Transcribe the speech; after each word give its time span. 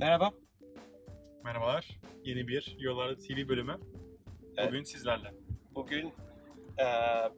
Merhaba. 0.00 0.32
Merhabalar. 1.44 1.98
Yeni 2.24 2.48
bir 2.48 2.76
Yollarda 2.78 3.16
TV 3.18 3.48
bölümü. 3.48 3.78
Evet. 4.56 4.68
Bugün 4.68 4.82
sizlerle. 4.82 5.34
Bugün 5.74 6.12
eee, 6.78 7.32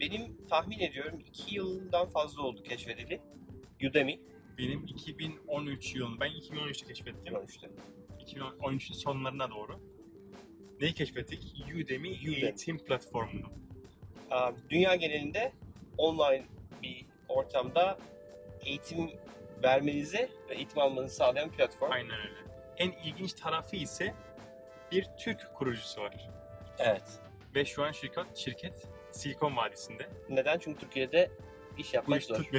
benim 0.00 0.46
tahmin 0.50 0.78
ediyorum 0.78 1.20
2 1.26 1.54
yıldan 1.54 2.08
fazla 2.08 2.42
oldu 2.42 2.62
keşfedildi. 2.62 3.20
Udemy. 3.90 4.20
Benim 4.58 4.84
2013 4.86 5.94
yılında, 5.94 6.20
ben 6.20 6.30
2013'te 6.30 6.86
keşfettim. 6.86 7.34
2013'te. 7.34 7.70
2013'ün 8.18 8.94
sonlarına 8.94 9.50
doğru. 9.50 9.80
Neyi 10.80 10.92
keşfettik? 10.92 11.54
Udemy, 11.74 12.10
Udemy. 12.10 12.34
eğitim 12.34 12.78
platformunu. 12.78 13.65
Dünya 14.70 14.94
genelinde 14.94 15.52
online 15.98 16.44
bir 16.82 17.06
ortamda 17.28 17.98
eğitim 18.64 19.10
vermenizi 19.62 20.28
ve 20.48 20.54
eğitim 20.54 20.78
almanızı 20.78 21.16
sağlayan 21.16 21.50
platform. 21.50 21.92
Aynen 21.92 22.18
öyle. 22.18 22.46
En 22.76 22.92
ilginç 22.92 23.32
tarafı 23.32 23.76
ise 23.76 24.14
bir 24.92 25.06
Türk 25.18 25.54
kurucusu 25.54 26.00
var. 26.00 26.30
Evet. 26.78 27.20
Ve 27.54 27.64
şu 27.64 27.84
an 27.84 27.92
şirket, 27.92 28.36
şirket 28.36 28.88
Silikon 29.12 29.56
Vadisi'nde. 29.56 30.08
Neden? 30.28 30.58
Çünkü 30.58 30.80
Türkiye'de 30.80 31.30
iş 31.78 31.94
yapmak 31.94 32.20
iş 32.20 32.26
zor. 32.26 32.44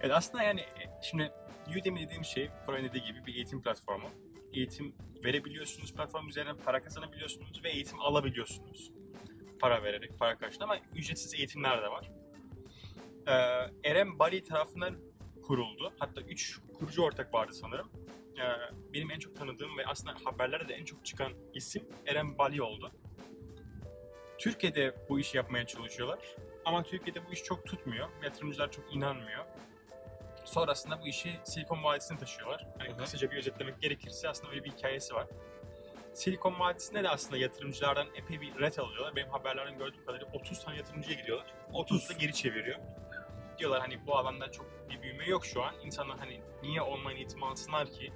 evet 0.00 0.12
aslında 0.12 0.42
yani 0.42 0.60
e, 0.60 1.02
şimdi 1.02 1.32
Udemy 1.80 2.00
dediğim 2.00 2.24
şey 2.24 2.50
Koray 2.66 2.84
dediği 2.84 3.04
gibi 3.04 3.26
bir 3.26 3.34
eğitim 3.34 3.62
platformu. 3.62 4.08
Eğitim 4.52 4.94
verebiliyorsunuz 5.24 5.94
platform 5.94 6.28
üzerinden 6.28 6.56
para 6.56 6.82
kazanabiliyorsunuz 6.82 7.64
ve 7.64 7.70
eğitim 7.70 8.00
alabiliyorsunuz. 8.00 8.92
Para 9.60 9.82
vererek, 9.82 10.18
para 10.18 10.38
karşılığında 10.38 10.64
ama 10.64 10.78
ücretsiz 10.94 11.34
eğitimler 11.34 11.82
de 11.82 11.88
var. 11.90 12.10
Ee, 13.26 13.32
Eren 13.90 14.18
Bari 14.18 14.44
tarafından 14.44 14.96
kuruldu. 15.42 15.92
Hatta 15.98 16.20
3 16.20 16.60
kurucu 16.78 17.02
ortak 17.02 17.34
vardı 17.34 17.52
sanırım. 17.52 17.90
Ee, 18.38 18.42
benim 18.92 19.10
en 19.10 19.18
çok 19.18 19.36
tanıdığım 19.36 19.78
ve 19.78 19.86
aslında 19.86 20.14
haberlerde 20.24 20.68
de 20.68 20.74
en 20.74 20.84
çok 20.84 21.04
çıkan 21.04 21.32
isim 21.54 21.82
Eren 22.06 22.38
Bali 22.38 22.62
oldu. 22.62 22.92
Türkiye'de 24.38 24.94
bu 25.08 25.20
işi 25.20 25.36
yapmaya 25.36 25.66
çalışıyorlar. 25.66 26.18
Ama 26.64 26.82
Türkiye'de 26.82 27.26
bu 27.26 27.32
iş 27.32 27.42
çok 27.42 27.66
tutmuyor. 27.66 28.08
Yatırımcılar 28.22 28.72
çok 28.72 28.94
inanmıyor. 28.94 29.44
Sonrasında 30.44 31.00
bu 31.00 31.06
işi 31.06 31.30
Silikon 31.44 31.84
Vadisi'ne 31.84 32.18
taşıyorlar. 32.18 32.66
Hı. 32.78 32.96
kısaca 32.96 33.30
bir 33.30 33.36
özetlemek 33.36 33.80
gerekirse 33.80 34.28
aslında 34.28 34.50
öyle 34.50 34.64
bir 34.64 34.70
hikayesi 34.70 35.14
var. 35.14 35.26
Silikon 36.18 36.60
Vadisi'nde 36.60 37.04
de 37.04 37.08
aslında 37.08 37.36
yatırımcılardan 37.36 38.06
epey 38.14 38.40
bir 38.40 38.58
ret 38.60 38.78
alıyorlar. 38.78 39.16
Benim 39.16 39.28
haberlerden 39.28 39.78
gördüğüm 39.78 40.04
kadarıyla 40.04 40.28
30 40.32 40.64
tane 40.64 40.76
yatırımcıya 40.76 41.20
gidiyorlar. 41.20 41.54
30 41.72 42.08
da 42.08 42.12
geri 42.12 42.32
çeviriyor. 42.32 42.78
Diyorlar 43.58 43.80
hani 43.80 44.06
bu 44.06 44.16
alanda 44.16 44.52
çok 44.52 44.66
bir 44.90 45.02
büyüme 45.02 45.26
yok 45.26 45.46
şu 45.46 45.62
an. 45.62 45.74
İnsanlar 45.84 46.18
hani 46.18 46.40
niye 46.62 46.82
online 46.82 47.14
eğitim 47.14 47.42
alsınlar 47.42 47.90
ki 47.90 48.12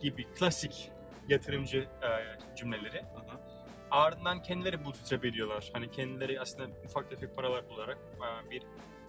gibi 0.00 0.26
klasik 0.34 0.90
yatırımcı 1.28 1.78
e, 1.78 2.10
cümleleri. 2.56 2.98
Hı 3.02 3.02
hı. 3.02 3.40
Ardından 3.90 4.42
kendileri 4.42 4.84
bootstrap 4.84 5.24
ediyorlar. 5.24 5.70
Hani 5.72 5.90
kendileri 5.90 6.40
aslında 6.40 6.68
ufak 6.84 7.10
tefek 7.10 7.36
paralar 7.36 7.68
bularak 7.68 7.98
e, 7.98 8.50
bir 8.50 8.62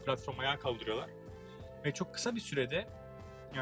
platform 0.06 0.40
ayağa 0.40 0.60
kaldırıyorlar. 0.60 1.10
Ve 1.86 1.92
çok 1.94 2.14
kısa 2.14 2.36
bir 2.36 2.42
sürede 2.42 2.88
e, 3.56 3.62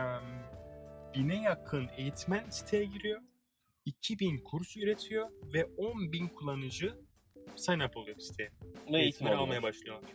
bine 1.15 1.41
yakın 1.41 1.89
eğitmen 1.97 2.49
siteye 2.49 2.85
giriyor. 2.85 3.21
2000 3.85 4.37
kurs 4.37 4.77
üretiyor 4.77 5.29
ve 5.53 5.61
10.000 5.61 6.33
kullanıcı 6.33 6.97
sign 7.55 7.79
up 7.79 7.97
oluyor 7.97 8.19
siteye. 8.19 8.49
Ve 8.49 8.71
eğitim 8.75 8.95
Eğitimleri 8.95 9.35
almaya 9.35 9.43
almaya 9.43 9.63
başlıyorlar. 9.63 10.11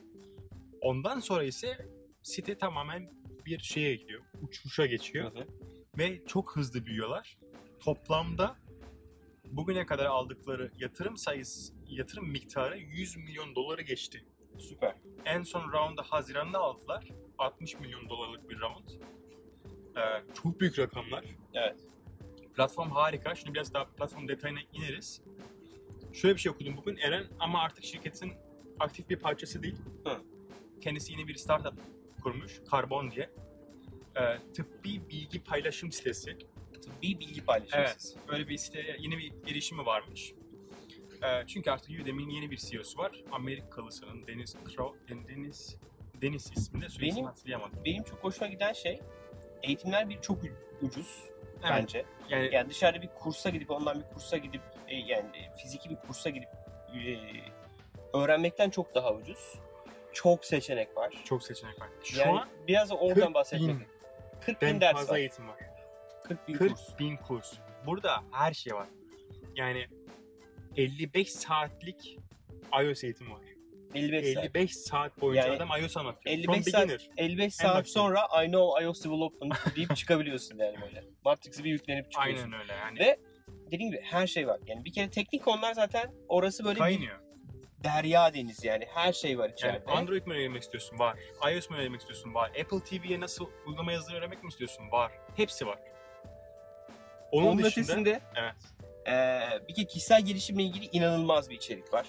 Ondan 0.81 1.21
sonra 1.21 1.45
ise 1.45 1.89
site 2.23 2.59
tamamen 2.59 3.11
bir 3.47 3.59
şeye 3.59 3.97
gidiyor. 3.97 4.23
Uçuşa 4.43 4.87
geçiyor 4.87 5.35
Hı 5.35 5.39
hı. 5.39 5.47
ve 5.99 6.27
çok 6.27 6.57
hızlı 6.57 6.87
büyüyorlar. 6.87 7.39
Toplamda 7.81 8.57
bugüne 9.45 9.87
kadar 9.87 10.07
aldıkları 10.07 10.71
yatırım 10.79 11.17
sayısı, 11.17 11.75
yatırım 11.87 12.31
miktarı 12.31 12.79
100 12.79 13.17
milyon 13.17 13.55
doları 13.55 13.83
geçti. 13.83 14.25
Süper. 14.59 14.95
En 15.25 15.43
son 15.43 15.73
round'da 15.73 16.03
Haziran'da 16.03 16.59
aldılar. 16.59 17.09
60 17.39 17.81
milyon 17.81 18.09
dolarlık 18.09 18.51
bir 18.51 18.61
round. 18.61 18.89
Ee, 19.97 20.01
çok 20.43 20.61
büyük 20.61 20.79
rakamlar. 20.79 21.25
Evet. 21.55 21.77
Platform 22.57 22.91
harika. 22.91 23.35
Şimdi 23.35 23.55
biraz 23.55 23.75
daha 23.75 23.85
platform 23.85 24.29
detayına 24.29 24.59
ineriz. 24.73 25.21
Şöyle 26.13 26.35
bir 26.35 26.41
şey 26.41 26.53
okudum 26.53 26.77
bugün. 26.77 26.97
Eren 26.97 27.25
ama 27.39 27.61
artık 27.61 27.85
şirketin 27.85 28.33
aktif 28.81 29.11
bir 29.11 29.17
parçası 29.17 29.63
değil. 29.63 29.77
Hı. 30.05 30.19
Kendisi 30.81 31.13
yeni 31.13 31.29
bir 31.29 31.35
startup 31.35 31.75
kurmuş. 32.23 32.61
Karbon 32.71 33.11
diye. 33.11 33.31
Ee, 34.17 34.39
tıbbi 34.55 35.09
bilgi 35.11 35.45
paylaşım 35.45 35.93
sitesi. 35.93 36.39
Tıbbi 36.83 37.21
bilgi 37.21 37.45
paylaşıyorsunuz. 37.45 38.15
Evet. 38.19 38.29
Böyle 38.29 38.49
bir 38.49 38.57
site, 38.59 38.97
yeni 38.99 39.19
bir 39.19 39.33
girişimi 39.47 39.87
varmış. 39.87 40.33
Ee, 41.23 41.47
çünkü 41.47 41.71
artık 41.71 42.01
Udemy'nin 42.03 42.31
yeni 42.31 42.51
bir 42.51 42.57
CEO'su 42.57 42.99
var. 42.99 43.23
Amerikalı 43.33 43.93
sanırım 43.93 44.27
Deniz 44.27 44.57
Crow, 44.77 44.99
Deniz 45.29 45.77
Deniz 46.23 46.53
isminde 46.57 46.87
Benim- 47.01 47.25
hatırlayamadım. 47.25 47.85
Benim 47.85 48.03
çok 48.03 48.25
hoşuma 48.25 48.47
giden 48.47 48.73
şey 48.73 49.01
eğitimler 49.63 50.09
bir 50.09 50.21
çok 50.21 50.39
ucuz 50.83 51.34
Evet. 51.65 51.77
bence. 51.83 52.05
Yani 52.29 52.55
Yani 52.55 52.71
dışarıda 52.71 53.03
bir 53.03 53.09
kursa 53.09 53.51
gidip 53.51 53.71
ondan 53.71 54.01
bir 54.01 54.15
kursa 54.15 54.37
gidip 54.37 54.63
e, 54.89 54.97
yani 54.97 55.31
fiziki 55.63 55.91
bir 55.91 55.97
kursa 55.97 56.31
gidip 56.31 56.49
e, 56.95 57.19
öğrenmekten 58.19 58.71
çok 58.71 58.95
daha 58.95 59.13
ucuz. 59.13 59.55
Çok 60.13 60.45
seçenek 60.45 60.97
var. 60.97 61.15
çok 61.25 61.43
seçenek 61.43 61.81
var. 61.81 61.89
Şu 62.03 62.21
yani 62.21 62.41
an 62.41 62.49
biraz 62.69 62.91
da 62.91 62.95
oradan 62.95 63.25
40 63.25 63.35
bahsetmek. 63.35 63.69
bin 63.69 63.87
40 64.41 64.61
den 64.61 64.75
bin 64.75 64.81
ders 64.81 64.93
fazla 64.97 65.13
var. 65.13 65.19
eğitim 65.19 65.49
var. 65.49 65.57
40 66.25 66.49
bin 66.49 66.55
40 66.55 66.71
kurs. 66.71 66.99
bin 66.99 67.17
kurs. 67.17 67.53
Burada 67.87 68.23
her 68.33 68.55
şey 68.55 68.75
var. 68.75 68.89
Yani 69.57 69.87
55 70.77 71.33
saatlik 71.33 72.19
iOS 72.83 73.05
eğitim 73.05 73.31
var. 73.31 73.41
55 73.95 74.35
saat. 74.35 74.45
55 74.45 74.77
saat 74.77 75.21
boyunca 75.21 75.47
Yani 75.47 75.57
adam 75.57 75.69
iOS 75.83 75.97
anlatıyor. 75.97 76.37
55 76.39 76.47
From 76.47 76.63
saat- 76.73 76.83
beginner. 76.89 77.11
55 77.17 77.45
En 77.45 77.49
saat 77.49 77.77
başta. 77.77 77.93
sonra 78.01 78.21
I 78.45 78.47
know 78.47 78.85
iOS 78.85 79.05
development 79.05 79.55
deyip 79.77 79.97
çıkabiliyorsun 79.97 80.59
yani 80.59 80.77
böyle. 80.83 81.05
Matrix'i 81.25 81.65
bir 81.65 81.71
yüklenip 81.71 82.13
çıkıyorsun. 82.13 82.45
Aynen 82.53 82.61
öyle 82.61 82.73
yani. 82.73 82.99
Ve 82.99 83.17
dediğim 83.73 83.93
gibi 83.93 84.03
her 84.05 84.27
şey 84.27 84.47
var. 84.47 84.61
Yani 84.67 84.85
bir 84.85 84.93
kere 84.93 85.11
teknik 85.11 85.45
konular 85.45 85.73
zaten 85.75 86.13
orası 86.29 86.65
böyle 86.65 86.79
Kaynıyor. 86.79 87.19
bir 87.79 87.85
derya 87.85 88.35
deniz 88.35 88.65
yani. 88.65 88.85
Her 88.95 89.13
şey 89.13 89.39
var 89.39 89.45
Yani 89.45 89.53
içeride. 89.53 89.85
Android 89.91 90.27
mi 90.27 90.35
öğrenmek 90.35 90.63
istiyorsun? 90.63 90.99
Var. 90.99 91.19
iOS 91.53 91.71
mu 91.71 91.77
öğrenmek 91.77 92.01
istiyorsun? 92.01 92.35
Var. 92.35 92.49
Apple 92.61 92.81
TV'ye 92.81 93.21
nasıl 93.21 93.47
uygulama 93.67 93.93
yazdığını 93.93 94.17
öğrenmek 94.17 94.43
mi 94.43 94.49
istiyorsun? 94.49 94.91
Var. 94.93 95.13
Hepsi 95.37 95.67
var. 95.67 95.79
Onun, 97.33 97.47
Onun 97.47 97.63
dışında 97.63 97.85
ötesinde 97.85 98.21
evet. 98.35 98.55
Ee, 99.09 99.69
bir 99.69 99.75
kere 99.75 99.87
kişisel 99.87 100.23
gelişimle 100.25 100.63
ilgili 100.63 100.87
inanılmaz 100.87 101.51
bir 101.51 101.55
içerik 101.57 101.93
var. 101.93 102.07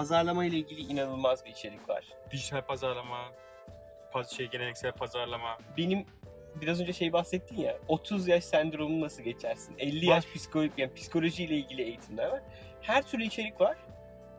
Pazarlama 0.00 0.44
ile 0.44 0.56
ilgili 0.56 0.80
inanılmaz 0.80 1.44
bir 1.44 1.50
içerik 1.50 1.88
var. 1.88 2.04
dijital 2.30 2.62
pazarlama, 2.62 3.18
paz 4.12 4.30
şey 4.30 4.46
geleneksel 4.46 4.92
pazarlama. 4.92 5.58
Benim 5.76 6.06
biraz 6.60 6.80
önce 6.80 6.92
şey 6.92 7.12
bahsettin 7.12 7.56
ya 7.56 7.78
30 7.88 8.28
yaş 8.28 8.44
sendromunu 8.44 9.00
nasıl 9.00 9.22
geçersin? 9.22 9.74
50 9.78 10.06
Var. 10.06 10.14
yaş 10.14 10.26
psikoloji, 10.34 10.72
yani 10.78 10.94
psikolojiyle 10.94 11.54
ilgili 11.56 11.82
eğitimler 11.82 12.26
var. 12.28 12.42
Her 12.80 13.02
türlü 13.02 13.24
içerik 13.24 13.60
var. 13.60 13.76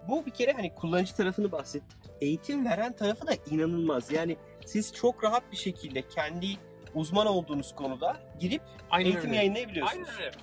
Bu 0.08 0.26
bir 0.26 0.32
kere 0.32 0.52
hani 0.54 0.76
kullanıcı 0.76 1.16
tarafını 1.16 1.52
bahsettik. 1.52 1.98
Eğitim 2.22 2.66
veren 2.66 2.94
tarafı 2.96 3.28
da 3.28 3.32
inanılmaz. 3.52 4.12
Yani 4.12 4.38
siz 4.66 4.94
çok 4.94 5.24
rahat 5.24 5.52
bir 5.52 5.58
şekilde 5.58 6.02
kendi 6.08 6.48
uzman 6.96 7.28
olduğunuz 7.28 7.76
konuda 7.76 8.18
girip 8.40 8.62
Aynen 8.90 9.06
eğitim 9.10 9.30
öyle. 9.30 9.36
yayınlayabiliyorsunuz. 9.36 10.08
Aynen 10.10 10.22
öyle. 10.26 10.38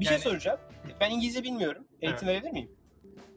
Bir 0.00 0.04
şey 0.04 0.12
Yani- 0.12 0.22
soracağım. 0.22 0.60
Ben 1.00 1.10
İngilizce 1.10 1.42
bilmiyorum. 1.42 1.84
Eğitim 2.02 2.28
verebilir 2.28 2.52
miyim? 2.52 2.70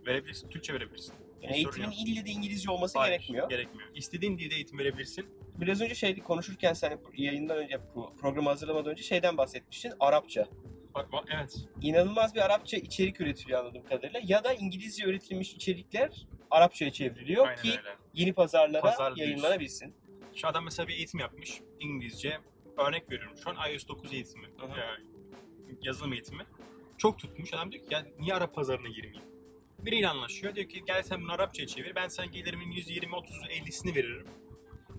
Verebilirsin. 0.08 0.50
Türkçe 0.50 0.74
verebilirsin. 0.74 1.14
Yani 1.42 1.56
Hiç 1.58 1.64
sorun 1.64 1.76
eğitimin 1.82 1.98
yok. 1.98 2.08
ille 2.18 2.26
de 2.26 2.30
İngilizce 2.30 2.72
olması 2.72 3.00
Hayır, 3.00 3.14
gerekmiyor. 3.14 3.50
Gerekmiyor. 3.50 3.90
İstediğin 3.96 4.38
dilde 4.40 4.56
eğitim 4.56 4.80
verebilirsin. 4.80 5.26
Biraz 5.58 5.82
önce 5.82 5.96
şeydi 5.96 6.22
konuşurken 6.24 6.74
sen 6.74 7.00
yayından 7.18 7.58
önce 7.58 7.76
pro- 7.76 8.16
programı 8.16 8.50
hazırlamadan 8.50 8.92
önce 8.92 9.04
şeyden 9.04 9.38
bahsetmiştin. 9.38 9.94
Arapça. 10.00 10.48
Bak, 10.96 11.12
bak, 11.12 11.26
evet. 11.36 11.56
İnanılmaz 11.82 12.36
bir 12.36 12.40
Arapça 12.46 12.78
içerik 12.78 13.22
üretiliyor 13.22 13.60
anladığım 13.60 13.84
kadarıyla. 13.86 14.20
Ya 14.24 14.44
da 14.44 14.54
İngilizce 14.54 15.06
üretilmiş 15.06 15.54
içerikler 15.54 16.28
Arapçaya 16.52 16.92
çevriliyor 16.92 17.48
Aynen 17.48 17.62
ki 17.62 17.70
öyle. 17.72 17.96
yeni 18.14 18.34
pazarlara 18.34 18.82
Pazarlıyorsun. 18.82 19.22
yayınlanabilsin. 19.24 19.96
Şu 20.36 20.48
adam 20.48 20.64
mesela 20.66 20.88
bir 20.88 20.94
eğitim 20.94 21.20
yapmış. 21.20 21.62
İngilizce. 21.80 22.38
Örnek 22.78 23.12
veriyorum. 23.12 23.38
Şu 23.44 23.50
an 23.50 23.72
iOS 23.72 23.88
9 23.88 24.14
eğitimi. 24.14 24.46
Hı. 24.48 24.62
yani 24.80 25.06
yazılım 25.82 26.14
eğitimi. 26.14 26.44
Çok 26.98 27.20
tutmuş. 27.20 27.54
Adam 27.54 27.72
diyor 27.72 27.84
ki 27.88 27.94
ya 27.94 28.06
niye 28.20 28.34
Arap 28.34 28.56
pazarına 28.56 28.88
girmeyeyim? 28.88 29.24
Biriyle 29.80 30.08
anlaşıyor. 30.08 30.56
Diyor 30.56 30.70
ki 30.70 30.84
gel 30.88 31.04
sen 31.04 31.22
bunu 31.22 31.32
Arapçaya 31.32 31.68
çevir. 31.68 31.96
Ben 31.96 32.08
sana 32.08 32.26
gelirimin 32.26 32.72
%20, 32.72 33.06
30'u, 33.06 33.46
50'sini 33.52 33.96
veririm. 33.96 34.28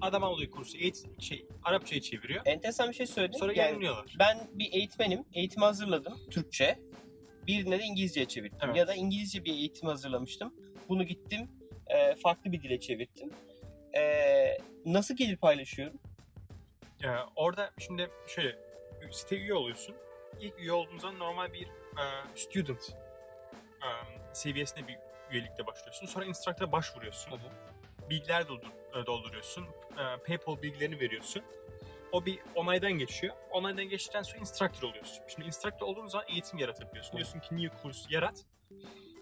Adam 0.00 0.24
alıyor 0.24 0.50
kursu. 0.50 0.78
Eğit 0.78 1.20
şey, 1.20 1.46
Arapçaya 1.64 2.00
çeviriyor. 2.00 2.42
Enteresan 2.46 2.88
bir 2.88 2.94
şey 2.94 3.06
söyledin. 3.06 3.38
Sonra 3.38 3.52
Yani 3.52 3.58
yayınlıyorlar. 3.58 4.16
ben 4.18 4.48
bir 4.54 4.72
eğitmenim. 4.72 5.24
Eğitimi 5.32 5.64
hazırladım 5.64 6.18
Türkçe. 6.30 6.78
Birine 7.46 7.78
de 7.78 7.82
İngilizceye 7.84 8.26
çevirdim. 8.26 8.58
Evet. 8.62 8.76
Ya 8.76 8.86
da 8.86 8.94
İngilizce 8.94 9.44
bir 9.44 9.52
eğitim 9.52 9.88
hazırlamıştım. 9.88 10.54
Bunu 10.88 11.04
gittim 11.04 11.50
e, 11.86 12.14
farklı 12.16 12.52
bir 12.52 12.62
dile 12.62 12.80
çevirttim. 12.80 13.30
E, 13.96 14.02
nasıl 14.84 15.16
gelir 15.16 15.36
paylaşıyorum? 15.36 15.98
Ee, 17.04 17.08
orada 17.36 17.70
şimdi 17.78 18.10
şöyle 18.26 18.56
site 19.10 19.36
üye 19.36 19.54
oluyorsun. 19.54 19.94
İlk 20.40 20.58
üye 20.60 20.72
olduğun 20.72 20.98
zaman 20.98 21.18
normal 21.18 21.52
bir 21.52 21.62
e, 21.66 22.04
student 22.34 22.96
e, 24.38 24.40
seviyesinde 24.40 24.88
bir 24.88 24.96
üyelikle 25.30 25.66
başlıyorsun. 25.66 26.06
Sonra 26.06 26.24
instructor'a 26.24 26.72
başvuruyorsun. 26.72 27.32
Bilgiler 28.10 28.48
doldur, 28.48 28.68
e, 29.02 29.06
dolduruyorsun. 29.06 29.64
E, 29.64 30.24
PayPal 30.26 30.62
bilgilerini 30.62 31.00
veriyorsun. 31.00 31.42
O 32.12 32.26
bir 32.26 32.38
onaydan 32.54 32.92
geçiyor. 32.92 33.34
Onaydan 33.50 33.84
geçtikten 33.84 34.22
sonra 34.22 34.40
instructor 34.40 34.88
oluyorsun. 34.88 35.24
Şimdi 35.28 35.46
instructor 35.46 35.86
olduğun 35.86 36.06
zaman 36.06 36.26
eğitim 36.28 36.58
yaratabiliyorsun. 36.58 37.16
Diyorsun 37.16 37.40
ki 37.40 37.56
new 37.56 37.82
kurs 37.82 38.06
yarat. 38.10 38.44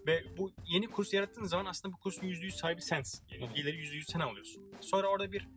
Ve 0.06 0.36
bu 0.38 0.52
yeni 0.66 0.86
kurs 0.86 1.14
yarattığın 1.14 1.44
zaman 1.44 1.66
aslında 1.66 1.94
bu 1.94 2.00
kursun 2.00 2.26
%100 2.26 2.50
sahibi 2.50 2.82
sensin. 2.82 3.24
Yani 3.30 3.42
Hı 3.42 3.46
hı. 3.46 3.54
bilgileri 3.54 3.76
%100 3.76 4.12
sen 4.12 4.20
alıyorsun. 4.20 4.72
Sonra 4.80 5.06
orada 5.06 5.32
bir 5.32 5.48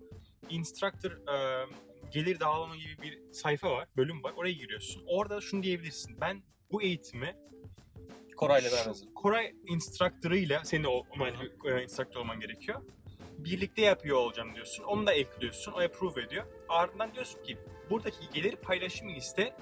instructor 0.50 1.12
e, 1.12 1.66
gelir 2.12 2.40
dağılımı 2.40 2.76
gibi 2.78 3.02
bir 3.02 3.34
sayfa 3.34 3.72
var, 3.72 3.88
bölüm 3.98 4.24
var. 4.24 4.34
Oraya 4.38 4.54
giriyorsun. 4.54 5.04
Orada 5.08 5.42
şunu 5.42 5.64
diyebilirsin. 5.64 6.22
Ben 6.22 6.44
bu 6.72 6.82
eğitimi 6.82 7.36
Koray'la 8.40 8.72
beraber. 8.72 8.94
Koray 9.16 9.54
instructor'ıyla 9.68 10.64
senin 10.64 10.84
o 10.84 11.04
onaylı 11.16 11.38
bir 11.64 11.72
e, 11.72 11.84
instructor 11.84 12.22
olman 12.22 12.40
gerekiyor. 12.40 12.82
Birlikte 13.38 13.82
yapıyor 13.82 14.18
olacağım 14.18 14.56
diyorsun. 14.56 14.84
Onu 14.84 15.08
da 15.08 15.14
ekliyorsun. 15.14 15.72
O 15.72 15.82
approve 15.82 16.22
ediyor. 16.22 16.46
Ardından 16.70 17.14
diyorsun 17.14 17.44
ki 17.44 17.58
buradaki 17.90 18.30
gelir 18.34 18.56
paylaşımı 18.56 19.12
iste 19.12 19.54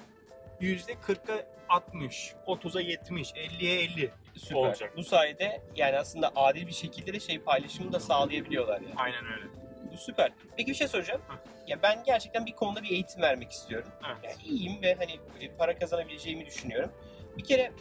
%40'a 0.62 1.46
60, 1.70 2.34
30'a 2.48 2.82
70, 2.82 3.32
50'ye 3.32 3.82
50 3.82 4.12
Süper. 4.36 4.56
olacak. 4.56 4.94
Bu 4.98 5.04
sayede 5.04 5.62
yani 5.76 5.98
aslında 5.98 6.32
adil 6.36 6.68
bir 6.68 6.74
şekilde 6.74 7.14
de 7.14 7.20
şey 7.20 7.40
paylaşımını 7.40 7.94
da 7.94 8.00
sağlayabiliyorlar 8.00 8.82
yani. 8.82 8.96
Aynen 8.96 9.26
öyle. 9.26 9.46
Bu 9.92 9.98
süper. 9.98 10.32
Peki 10.58 10.72
bir 10.72 10.76
şey 10.76 10.88
soracağım. 10.88 11.22
Hı. 11.28 11.34
Ya 11.68 11.82
ben 11.84 12.04
gerçekten 12.06 12.46
bir 12.46 12.56
konuda 12.56 12.84
bir 12.84 12.90
eğitim 12.90 13.22
vermek 13.22 13.52
istiyorum. 13.52 13.90
Evet. 14.08 14.18
Yani 14.24 14.44
iyiyim 14.44 14.82
ve 14.82 14.96
hani 14.96 15.20
e, 15.40 15.56
para 15.58 15.80
kazanabileceğimi 15.80 16.46
düşünüyorum. 16.46 16.92
Bir 17.38 17.44
kere 17.44 17.72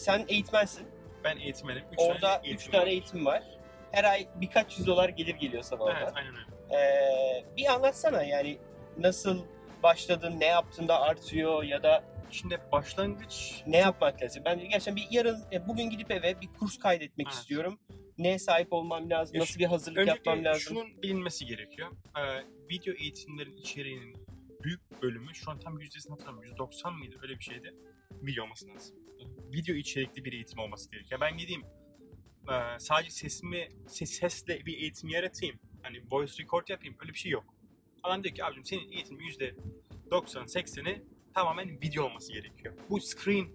sen 0.00 0.24
eğitmensin. 0.28 0.86
Ben 1.24 1.36
eğitmenim. 1.36 1.82
Üç 1.92 1.98
Orada 1.98 2.20
tane 2.20 2.40
3 2.40 2.46
eğitim 2.46 2.72
tane 2.72 2.82
var. 2.82 2.88
eğitim 2.88 3.26
var. 3.26 3.42
Her 3.92 4.04
ay 4.04 4.28
birkaç 4.34 4.78
yüz 4.78 4.86
dolar 4.86 5.08
gelir 5.08 5.34
geliyor 5.34 5.62
sana 5.62 5.80
oradan. 5.82 6.02
Evet, 6.02 6.12
aynen 6.14 6.34
öyle. 6.34 6.82
Ee, 6.82 7.44
bir 7.56 7.66
anlatsana 7.74 8.22
yani 8.22 8.58
nasıl 8.98 9.44
başladın, 9.82 10.40
ne 10.40 10.46
yaptın 10.46 10.88
da 10.88 11.00
artıyor 11.00 11.62
ya 11.62 11.82
da 11.82 12.04
Şimdi 12.32 12.58
başlangıç 12.72 13.62
ne 13.66 13.76
yapmak 13.76 14.22
lazım? 14.22 14.42
Ben 14.44 14.58
gerçekten 14.60 14.96
bir 14.96 15.06
yarın, 15.10 15.42
e, 15.52 15.68
bugün 15.68 15.90
gidip 15.90 16.10
eve 16.10 16.40
bir 16.40 16.48
kurs 16.58 16.78
kaydetmek 16.78 17.26
Evet. 17.26 17.34
istiyorum. 17.38 17.80
Neye 18.18 18.38
sahip 18.38 18.72
olmam 18.72 19.10
lazım? 19.10 19.36
Ya 19.36 19.40
Nasıl 19.42 19.58
bir 19.58 19.64
hazırlık 19.64 19.98
Öncelikle 19.98 20.30
yapmam 20.30 20.44
lazım? 20.44 20.62
şunun 20.62 21.02
bilinmesi 21.02 21.46
gerekiyor. 21.46 21.88
Ee, 22.18 22.20
video 22.70 22.94
eğitimlerin 22.94 23.56
içeriğinin 23.56 24.16
büyük 24.62 25.02
bölümü 25.02 25.34
şu 25.34 25.50
an 25.50 25.58
tam 25.60 25.80
yüzdesini 25.80 26.10
hatırlamıyorum. 26.10 26.50
190 26.50 26.94
mıydı 26.94 27.16
öyle 27.22 27.38
bir 27.38 27.44
şeydi. 27.44 27.74
Video 28.22 28.44
olması 28.44 28.68
lazım. 28.68 28.96
Video 29.52 29.74
içerikli 29.74 30.24
bir 30.24 30.32
eğitim 30.32 30.58
olması 30.58 30.90
gerekiyor. 30.90 31.20
Ben 31.20 31.36
gideyim 31.36 31.62
e, 32.48 32.78
sadece 32.78 33.10
sesimi 33.10 33.68
ses, 33.88 34.10
sesle 34.10 34.66
bir 34.66 34.78
eğitim 34.78 35.08
yaratayım. 35.08 35.56
Hani 35.82 36.02
voice 36.10 36.42
record 36.42 36.68
yapayım 36.68 36.96
öyle 37.02 37.12
bir 37.12 37.18
şey 37.18 37.32
yok. 37.32 37.44
Adam 38.02 38.24
diyor 38.24 38.34
ki 38.34 38.44
abicim 38.44 38.64
senin 38.64 38.92
eğitimin 38.92 39.24
yüzde 39.24 39.54
90-80'i 40.10 41.02
tamamen 41.34 41.80
video 41.80 42.04
olması 42.04 42.32
gerekiyor. 42.32 42.74
Bu 42.90 43.00
screen 43.00 43.48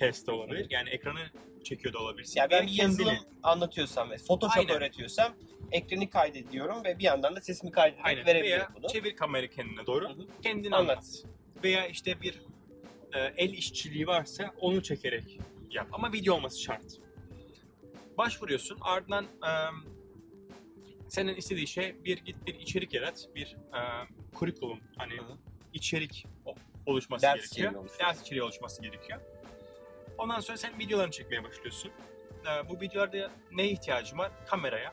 cast 0.00 0.26
de 0.26 0.30
olabilir. 0.30 0.66
Yani 0.70 0.88
ekranı 0.90 1.30
çekiyor 1.64 1.94
da 1.94 1.98
olabilirsin. 1.98 2.40
Yani 2.40 2.50
ben 2.50 2.66
bir 2.66 2.72
yazılım 2.72 3.08
kendini- 3.14 3.28
anlatıyorsam 3.42 4.10
ve 4.10 4.16
Photoshop 4.16 4.58
Aynen. 4.58 4.76
öğretiyorsam 4.76 5.34
ekranı 5.72 6.10
kaydediyorum 6.10 6.84
ve 6.84 6.98
bir 6.98 7.04
yandan 7.04 7.36
da 7.36 7.40
sesimi 7.40 7.72
kaydederek 7.72 8.06
Aynen. 8.06 8.26
verebilirim 8.26 8.58
Veya 8.58 8.70
bunu. 8.76 8.88
çevir 8.88 9.16
kamerayı 9.16 9.50
kendine 9.50 9.86
doğru. 9.86 10.08
Hı 10.08 10.12
hı. 10.12 10.26
Kendini 10.42 10.76
Anlat. 10.76 10.90
anlat. 10.98 11.22
Veya 11.64 11.86
işte 11.86 12.20
bir 12.20 12.40
e, 13.14 13.18
el 13.36 13.50
işçiliği 13.52 14.06
varsa 14.06 14.54
onu 14.60 14.82
çekerek 14.82 15.38
yap. 15.70 15.88
Ama 15.92 16.12
video 16.12 16.34
olması 16.34 16.62
şart. 16.62 16.84
Başvuruyorsun. 18.18 18.78
Ardından 18.80 19.24
e, 19.24 19.50
senin 21.08 21.34
istediği 21.34 21.66
şey 21.66 22.04
bir 22.04 22.16
git 22.18 22.46
bir 22.46 22.54
içerik 22.54 22.94
yarat. 22.94 23.28
Bir 23.34 23.46
e, 23.74 23.80
curriculum 24.38 24.80
hani 24.96 25.12
Hı 25.16 25.22
hı. 25.22 25.36
içerik 25.72 26.26
oluşması 26.86 27.22
Ders 27.22 27.34
gerekiyor. 27.36 27.84
içeriği. 27.84 27.98
Ders 28.00 28.22
içeriği 28.22 28.42
oluşması 28.42 28.82
gerekiyor. 28.82 29.20
Ondan 30.18 30.40
sonra 30.40 30.58
sen 30.58 30.78
videolarını 30.78 31.12
çekmeye 31.12 31.44
başlıyorsun. 31.44 31.90
E, 32.46 32.68
bu 32.68 32.80
videolarda 32.80 33.30
neye 33.52 33.70
ihtiyacın 33.70 34.18
var? 34.18 34.32
Kameraya. 34.46 34.92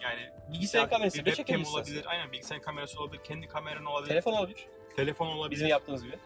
Yani 0.00 0.20
Bilgisayar 0.52 0.80
ya 0.80 0.88
kamerası 0.88 1.26
da 1.26 1.34
çekebilirsin. 1.34 1.72
olabilir. 1.72 2.04
Aynen 2.06 2.32
bilgisayar 2.32 2.62
kamerası 2.62 3.00
olabilir. 3.00 3.22
Kendi 3.24 3.46
kameran 3.48 3.84
olabilir. 3.84 4.08
Telefon 4.08 4.32
olabilir. 4.32 4.66
telefon 4.96 5.26
olabilir. 5.26 5.50
Bizim 5.56 5.68
yaptığımız 5.68 6.04
gibi. 6.04 6.18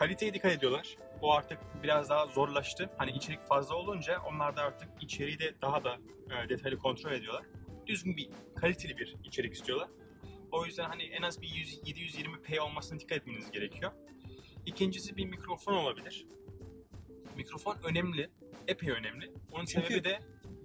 Kaliteye 0.00 0.34
dikkat 0.34 0.52
ediyorlar. 0.52 0.96
O 1.22 1.32
artık 1.32 1.58
biraz 1.82 2.08
daha 2.08 2.26
zorlaştı. 2.26 2.90
Hani 2.98 3.10
içerik 3.10 3.46
fazla 3.46 3.74
olunca 3.74 4.20
onlar 4.20 4.56
da 4.56 4.62
artık 4.62 4.88
içeriği 5.00 5.38
de 5.38 5.54
daha 5.62 5.84
da 5.84 5.98
e, 6.30 6.48
detaylı 6.48 6.78
kontrol 6.78 7.12
ediyorlar. 7.12 7.44
Düzgün 7.86 8.16
bir, 8.16 8.30
kaliteli 8.56 8.98
bir 8.98 9.16
içerik 9.24 9.54
istiyorlar. 9.54 9.88
O 10.52 10.66
yüzden 10.66 10.84
hani 10.84 11.02
en 11.02 11.22
az 11.22 11.42
bir 11.42 11.48
100, 11.48 11.78
720p 11.78 12.60
olmasına 12.60 13.00
dikkat 13.00 13.18
etmeniz 13.18 13.50
gerekiyor. 13.50 13.92
İkincisi 14.66 15.16
bir 15.16 15.24
mikrofon 15.24 15.72
olabilir. 15.72 16.26
Mikrofon 17.36 17.76
önemli. 17.84 18.30
Epey 18.68 18.90
önemli. 18.90 19.32
Onun 19.52 19.64
Çünkü 19.64 19.86
sebebi 19.86 20.04
de 20.04 20.20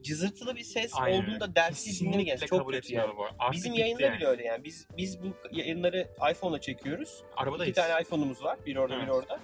Cızırtılı 0.05 0.55
bir 0.55 0.63
ses 0.63 0.91
Aynen 0.95 1.23
olduğunda 1.23 1.55
dersi 1.55 2.05
dinlemeyeceğiz. 2.05 2.41
Çok 2.45 2.59
kabul 2.59 2.73
kötü 2.73 2.93
yani. 2.93 3.17
bu. 3.17 3.25
Artık 3.39 3.53
Bizim 3.53 3.73
yayında 3.73 4.03
yani. 4.03 4.17
bile 4.17 4.27
öyle 4.27 4.43
yani. 4.43 4.63
Biz 4.63 4.87
biz 4.97 5.23
bu 5.23 5.27
yayınları 5.51 6.07
iPhone'la 6.31 6.61
çekiyoruz. 6.61 7.23
Arabadayız. 7.37 7.69
İki 7.77 7.87
tane 7.87 8.01
iPhone'umuz 8.01 8.43
var. 8.43 8.57
Biri 8.65 8.79
orada, 8.79 8.95
Evet. 8.95 9.09
orada. 9.09 9.39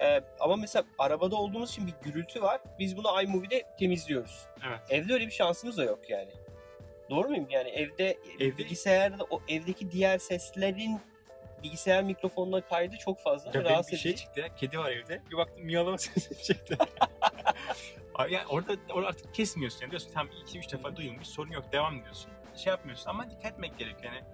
Ee, 0.00 0.20
ama 0.40 0.56
mesela 0.56 0.84
arabada 0.98 1.36
olduğumuz 1.36 1.70
için 1.70 1.86
bir 1.86 1.94
gürültü 2.02 2.42
var. 2.42 2.60
Biz 2.78 2.96
bunu 2.96 3.22
iMovie'de 3.22 3.62
temizliyoruz. 3.78 4.46
Evet. 4.68 4.80
Evde 4.90 5.12
öyle 5.12 5.26
bir 5.26 5.32
şansımız 5.32 5.76
da 5.76 5.84
yok 5.84 6.10
yani. 6.10 6.30
Doğru 7.10 7.28
muyum? 7.28 7.46
Yani 7.50 7.68
evde, 7.68 8.18
Evde- 8.40 8.58
bilgisayarda 8.58 9.18
da 9.18 9.24
o 9.30 9.40
evdeki 9.48 9.90
diğer 9.90 10.18
seslerin 10.18 11.00
bilgisayar 11.62 12.02
mikrofonuna 12.02 12.60
kaydı 12.60 12.96
çok 12.96 13.20
fazla. 13.20 13.50
Ya 13.54 13.64
rahatsız 13.64 13.92
bir 13.92 13.98
şey 13.98 14.10
edici. 14.12 14.24
çıktı 14.24 14.40
ya. 14.40 14.54
Kedi 14.56 14.78
var 14.78 14.90
evde. 14.90 15.22
Bir 15.30 15.36
baktım 15.36 15.64
miyavlama 15.64 15.98
sesi 15.98 16.42
çıktı. 16.44 16.78
Yani 18.18 18.46
orada, 18.48 18.76
orada 18.92 19.08
artık 19.08 19.34
kesmiyorsun. 19.34 19.80
Yani 19.80 19.90
diyorsun 19.90 20.10
tamam 20.14 20.32
2-3 20.46 20.72
defa 20.72 20.96
duyulmuş 20.96 21.26
sorun 21.26 21.50
yok 21.50 21.72
devam 21.72 22.04
diyorsun. 22.04 22.30
Şey 22.56 22.70
yapmıyorsun 22.70 23.10
ama 23.10 23.30
dikkat 23.30 23.52
etmek 23.52 23.78
gerekiyor. 23.78 24.12
Yani 24.12 24.24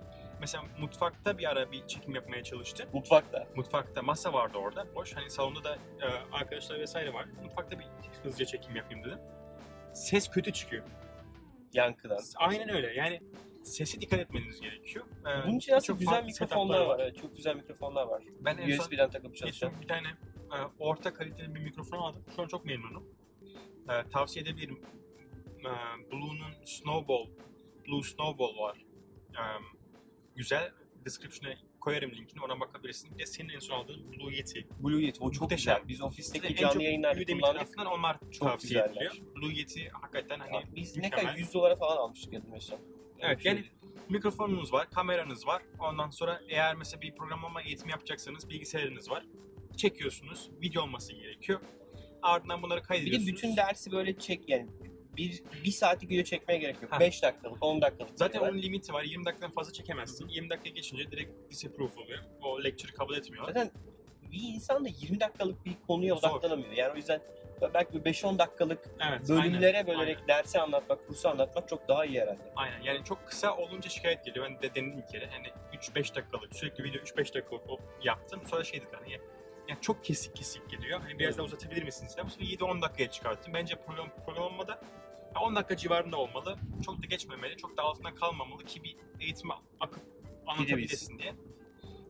mesela 0.41 0.65
mutfakta 0.81 1.39
bir 1.39 1.51
ara 1.51 1.73
bir 1.73 1.87
çekim 1.87 2.15
yapmaya 2.15 2.43
çalıştı. 2.43 2.89
Mutfakta. 2.93 3.47
Mutfakta 3.57 4.03
masa 4.03 4.33
vardı 4.33 4.59
orada 4.59 4.95
boş. 4.95 5.17
Hani 5.17 5.31
salonda 5.31 5.65
da 5.65 5.75
e, 5.75 6.07
arkadaşlar 6.33 6.81
vesaire 6.81 7.13
var. 7.15 7.27
Mutfakta 7.45 7.79
bir 7.79 7.87
hızlıca 8.23 8.45
çekim 8.45 8.77
yapayım 8.77 9.05
dedim. 9.05 9.19
Ses 9.95 10.31
kötü 10.31 10.53
çıkıyor. 10.53 10.85
Yankıdan. 11.73 12.19
Aynen 12.37 12.69
öyle. 12.69 12.93
Yani 12.95 13.21
sese 13.65 14.01
dikkat 14.01 14.21
etmeniz 14.21 14.61
gerekiyor. 14.61 15.05
Ee, 15.21 15.47
Bunun 15.47 15.57
için 15.59 15.73
aslında 15.73 15.87
çok 15.87 15.99
güzel 15.99 16.25
mikrofonlar 16.25 16.81
var. 16.81 17.01
Evet, 17.03 17.19
çok 17.23 17.37
güzel 17.37 17.57
mikrofonlar 17.57 18.07
var. 18.07 18.23
Ben 18.41 18.59
USB'den 18.79 19.11
takıp 19.11 19.37
çalışan. 19.37 19.71
Geçen 19.71 19.83
bir 19.83 19.89
tane 19.89 20.09
e, 20.53 20.57
orta 20.79 21.15
kaliteli 21.15 21.55
bir 21.55 21.61
mikrofon 21.61 21.99
aldım. 21.99 22.25
Şu 22.37 22.43
an 22.43 22.47
çok 22.47 22.65
memnunum. 22.65 23.20
E, 23.91 24.09
tavsiye 24.11 24.43
edebilirim. 24.43 24.81
E, 25.61 25.71
Blue'nun 26.13 26.65
Snowball, 26.65 27.27
Blue 27.89 28.03
Snowball 28.03 28.57
var. 28.59 28.79
E, 29.35 29.43
güzel. 30.37 30.73
Description'a 31.05 31.55
koyarım 31.81 32.11
linkini. 32.11 32.41
Oradan 32.43 32.61
bakabilirsin. 32.61 33.15
Bir 33.15 33.19
de 33.19 33.27
senin 33.27 33.49
en 33.49 33.59
son 33.59 33.75
aldığın 33.77 34.13
Blue 34.13 34.35
Yeti. 34.35 34.67
Blue 34.81 35.03
Yeti 35.05 35.21
o 35.25 35.31
çok 35.31 35.43
Muhteşem. 35.43 35.75
güzel. 35.75 35.89
Biz 35.89 36.01
ofisteki 36.03 36.47
En 36.47 36.55
canlı 36.55 36.73
çok 36.75 36.83
yayınlarda 36.83 37.25
kullandık. 37.25 37.43
tarafından 37.59 37.87
onlar 37.87 38.19
Çok 38.33 38.49
tavsiye 38.49 38.83
güzeller. 38.83 39.07
ediliyor. 39.07 39.35
Blue 39.37 39.53
Yeti 39.55 39.89
hakikaten 39.89 40.39
hani 40.39 40.65
Biz 40.77 40.97
ne 40.97 41.03
mükemmel. 41.03 41.27
kadar 41.27 41.39
100 41.39 41.55
dolara 41.55 41.77
falan 41.77 41.97
almıştık 41.97 42.33
yanılmıyorsam. 42.33 42.79
Evet 43.21 43.45
yani 43.45 43.65
mikrofonunuz 44.09 44.73
var, 44.73 44.91
kameranız 44.91 45.47
var. 45.47 45.63
Ondan 45.79 46.11
sonra 46.11 46.41
eğer 46.49 46.75
mesela 46.75 47.01
bir 47.03 47.15
programlama 47.15 47.63
eğitimi 47.63 47.91
yapacaksanız 47.91 48.49
bilgisayarınız 48.49 49.11
var. 49.11 49.25
Çekiyorsunuz. 49.77 50.51
Video 50.63 50.83
olması 50.83 51.13
gerekiyor. 51.13 51.61
Ardından 52.23 52.63
bunları 52.63 52.81
Bir 52.81 52.85
kaydediyorsunuz. 52.85 53.27
de 53.29 53.33
bütün 53.33 53.57
dersi 53.57 53.93
böyle 53.93 54.19
çek 54.19 54.49
yani 54.49 54.67
bir, 55.17 55.43
bir 55.65 55.71
saatlik 55.71 56.11
video 56.11 56.25
çekmeye 56.25 56.59
gerek 56.59 56.83
yok. 56.83 56.93
Ha. 56.93 57.01
5 57.01 57.23
dakikalık, 57.23 57.63
10 57.65 57.81
dakikalık. 57.83 58.11
Zaten 58.15 58.41
onun 58.41 58.63
limiti 58.63 58.93
var. 58.93 59.03
20 59.03 59.25
dakikadan 59.25 59.51
fazla 59.51 59.73
çekemezsin. 59.73 60.29
20 60.29 60.51
dakika 60.51 60.69
geçince 60.69 61.11
direkt 61.11 61.51
disapprove 61.51 62.01
oluyor. 62.05 62.19
O 62.43 62.65
lecture'ı 62.65 62.95
kabul 62.95 63.15
etmiyorlar. 63.17 63.53
Zaten 63.53 63.71
bir 64.33 64.43
insan 64.55 64.85
da 64.85 64.89
20 64.89 65.21
dakikalık 65.21 65.67
bir 65.67 65.73
konuya 65.87 66.15
Zor. 66.15 66.29
odaklanamıyor. 66.31 66.73
Yani 66.73 66.93
o 66.93 66.97
yüzden 66.97 67.21
belki 67.75 68.05
bir 68.05 68.13
5-10 68.13 68.39
dakikalık 68.39 68.89
Evet. 69.11 69.29
bölümlere 69.29 69.77
aynen, 69.77 69.87
bölerek 69.87 70.17
aynen. 70.17 70.29
dersi 70.29 70.61
anlatmak, 70.61 71.07
kursu 71.07 71.29
anlatmak 71.29 71.69
çok 71.69 71.89
daha 71.89 72.05
iyi 72.05 72.21
herhalde. 72.21 72.53
Aynen. 72.57 72.83
Yani 72.83 73.05
çok 73.05 73.27
kısa 73.27 73.57
olunca 73.57 73.89
şikayet 73.89 74.25
geliyor. 74.25 74.47
Ben 74.51 74.63
de 74.63 74.75
denedim 74.75 74.97
bir 75.03 75.07
kere. 75.13 75.29
Yani 75.33 75.47
3-5 75.81 76.15
dakikalık 76.15 76.57
sürekli 76.57 76.85
video 76.85 77.01
3-5 77.03 77.17
dakikalık 77.35 77.81
yaptım. 78.05 78.41
Sonra 78.51 78.65
şey 78.65 78.81
dedi 78.81 78.91
hani 78.93 79.19
yani 79.71 79.81
çok 79.81 80.05
kesik 80.05 80.37
kesik 80.37 80.71
gidiyor. 80.71 81.01
Hani 81.01 81.19
biraz 81.19 81.39
daha 81.39 81.47
uzatabilir 81.47 81.83
misiniz? 81.83 82.15
Ya 82.19 82.27
bu 82.27 82.31
sefer 82.31 82.47
7-10 82.47 82.83
dakikaya 82.83 83.11
çıkarttım. 83.11 83.55
Bence 83.55 83.75
program, 83.87 84.09
programlamada 84.27 84.83
Ya 85.35 85.41
10 85.41 85.57
dakika 85.57 85.77
civarında 85.77 86.17
olmalı. 86.17 86.59
Çok 86.85 87.03
da 87.03 87.07
geçmemeli, 87.07 87.57
çok 87.57 87.77
da 87.77 87.83
altından 87.83 88.15
kalmamalı 88.15 88.65
ki 88.65 88.83
bir 88.83 88.97
eğitime 89.21 89.55
akıp 89.81 90.03
anlatabilesin 90.47 91.19
diye. 91.19 91.35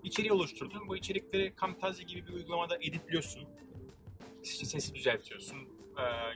İçeriği 0.04 0.32
oluşturdum. 0.32 0.88
Bu 0.88 0.96
içerikleri 0.96 1.54
Camtasia 1.60 2.04
gibi 2.04 2.26
bir 2.26 2.32
uygulamada 2.32 2.76
editliyorsun. 2.76 3.48
Sesi 4.42 4.94
düzeltiyorsun. 4.94 5.68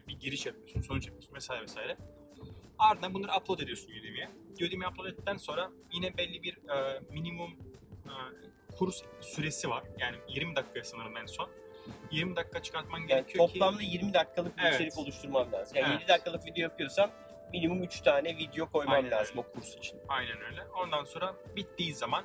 Bir 0.08 0.20
giriş 0.20 0.46
yapıyorsun, 0.46 0.80
sonuç 0.80 1.06
yapıyorsun 1.06 1.34
vesaire 1.34 1.62
vesaire. 1.62 1.96
Ardından 2.78 3.14
bunları 3.14 3.32
upload 3.40 3.58
ediyorsun 3.58 3.92
Udemy'ye. 4.00 4.30
Udemy'ye 4.54 4.88
upload 4.88 5.06
ettikten 5.06 5.36
sonra 5.36 5.70
yine 5.92 6.16
belli 6.16 6.42
bir 6.42 6.58
minimum 7.10 7.56
kurs 8.78 9.02
süresi 9.20 9.70
var. 9.70 9.82
Yani 9.98 10.16
20 10.28 10.56
dakika 10.56 10.84
sanırım 10.84 11.16
en 11.16 11.26
son. 11.26 11.50
20 12.10 12.36
dakika 12.36 12.62
çıkartman 12.62 12.98
Yani 12.98 13.08
gerekiyor 13.08 13.46
ki... 13.48 13.52
toplamda 13.52 13.82
20 13.82 14.14
dakikalık 14.14 14.58
bir 14.58 14.62
Evet. 14.62 14.74
içerik 14.74 14.98
oluşturmam 14.98 15.52
lazım. 15.52 15.76
Yani 15.76 15.88
Evet. 15.90 16.00
7 16.00 16.08
dakikalık 16.08 16.46
video 16.46 16.62
yapıyorsam 16.62 17.10
minimum 17.52 17.82
3 17.82 18.00
tane 18.00 18.36
video 18.36 18.70
koymam 18.70 18.94
Aynen 18.94 19.10
lazım 19.10 19.38
öyle. 19.38 19.48
o 19.48 19.52
kurs 19.52 19.76
için. 19.76 20.00
Aynen 20.08 20.40
öyle. 20.42 20.62
Ondan 20.66 21.04
sonra 21.04 21.34
bittiği 21.56 21.94
zaman 21.94 22.24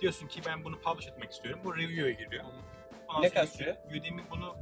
diyorsun 0.00 0.26
ki 0.28 0.40
ben 0.46 0.64
bunu 0.64 0.80
publish 0.80 1.06
etmek 1.08 1.32
istiyorum. 1.32 1.60
Bu 1.64 1.76
review'a 1.76 2.10
giriyor. 2.10 2.44
Ondan 3.08 3.22
Ne 3.22 3.28
kadar 3.30 3.46
sürüyor? 3.46 3.76
Udemy 3.90 4.22
bunu 4.30 4.56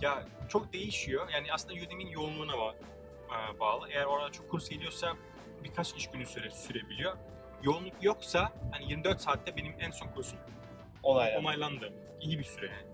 ya 0.00 0.24
çok 0.48 0.72
değişiyor. 0.72 1.28
Yani 1.34 1.52
aslında 1.52 1.74
Udemy'nin 1.74 2.10
yoğunluğuna 2.10 2.52
e, 2.54 3.60
bağlı. 3.60 3.88
Eğer 3.90 4.04
orada 4.04 4.32
çok 4.32 4.50
kurs 4.50 4.68
geliyorsa 4.68 5.16
birkaç 5.64 5.94
iş 5.94 6.10
günü 6.10 6.26
süre 6.26 6.50
sürebiliyor. 6.50 7.16
Yoğunluk 7.62 7.94
yoksa 8.02 8.52
hani 8.70 8.90
24 8.90 9.20
saatte 9.20 9.56
benim 9.56 9.74
en 9.80 9.90
son 9.90 10.08
kursum 10.08 10.38
Olaylar. 11.02 11.40
onaylandı. 11.40 11.92
İyi 12.20 12.38
bir 12.38 12.44
süre 12.44 12.66
yani. 12.66 12.86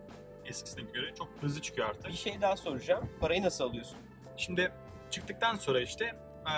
Eskisine 0.45 0.83
göre 0.93 1.15
çok 1.15 1.29
hızlı 1.41 1.63
çıkıyor 1.63 1.89
artık. 1.89 2.07
Bir 2.09 2.13
şey 2.13 2.41
daha 2.41 2.57
soracağım. 2.57 3.11
Parayı 3.21 3.43
nasıl 3.43 3.65
alıyorsun? 3.65 3.99
Şimdi 4.37 4.73
çıktıktan 5.11 5.55
sonra 5.57 5.81
işte 5.81 6.05
e, 6.05 6.55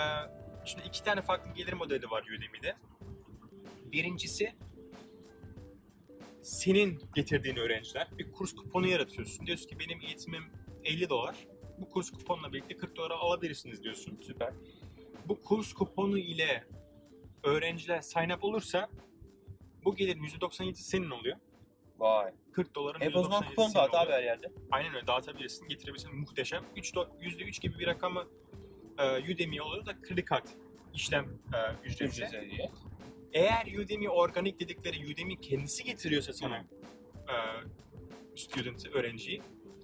şimdi 0.65 0.87
iki 0.87 1.03
tane 1.03 1.21
farklı 1.21 1.53
gelir 1.53 1.73
modeli 1.73 2.09
var 2.11 2.23
Udemy'de. 2.23 2.75
Birincisi 3.91 4.55
senin 6.41 7.01
getirdiğin 7.15 7.55
öğrenciler 7.55 8.07
bir 8.17 8.31
kurs 8.31 8.55
kuponu 8.55 8.87
yaratıyorsun. 8.87 9.45
Diyorsun 9.45 9.67
ki 9.69 9.79
benim 9.79 10.01
eğitimim 10.01 10.43
50 10.83 11.09
dolar. 11.09 11.35
Bu 11.77 11.89
kurs 11.89 12.11
kuponla 12.11 12.53
birlikte 12.53 12.77
40 12.77 12.95
dolara 12.95 13.13
alabilirsiniz 13.15 13.83
diyorsun. 13.83 14.19
Süper. 14.21 14.53
Bu 15.25 15.41
kurs 15.41 15.73
kuponu 15.73 16.17
ile 16.17 16.63
öğrenciler 17.43 18.01
sign 18.01 18.29
up 18.29 18.43
olursa 18.43 18.89
bu 19.85 19.95
gelirin 19.95 20.23
%97'si 20.23 20.75
senin 20.75 21.09
oluyor. 21.09 21.37
Vay. 21.99 22.31
40 22.51 22.75
doların 22.75 23.01
Hep 23.01 23.15
o 23.15 23.23
zaman 23.23 23.43
%97'si 23.43 23.49
kupon 23.49 23.73
dağıt 23.75 23.93
abi 23.93 24.11
her 24.11 24.23
yerde. 24.23 24.51
Aynen 24.71 24.95
öyle 24.95 25.07
dağıtabilirsin, 25.07 25.67
getirebilirsin. 25.67 26.15
Muhteşem. 26.15 26.63
3 26.75 26.93
do- 26.93 27.19
%3 27.21 27.61
gibi 27.61 27.79
bir 27.79 27.87
rakamı 27.87 28.27
e, 28.97 29.33
Udemy 29.33 29.61
oluyor 29.61 29.85
da 29.85 30.01
kredi 30.01 30.25
kart 30.25 30.49
işlem 30.93 31.25
e, 31.53 31.87
ücreti. 31.87 32.03
Ücret 32.05 32.33
ödüyor. 32.33 32.69
Eğer 33.33 33.65
Udemy 33.79 34.09
organik 34.09 34.59
dedikleri 34.59 35.13
Udemy 35.13 35.41
kendisi 35.41 35.83
getiriyorsa 35.83 36.33
sana 36.33 36.57
e, 37.27 37.35
student, 38.35 38.85
öğrenciyi 38.85 39.41